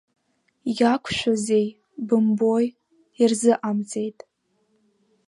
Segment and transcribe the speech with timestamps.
[0.79, 1.67] Иақәшәазеи,
[2.07, 2.67] бымбои,
[3.21, 4.19] ирзыҟамҵеит!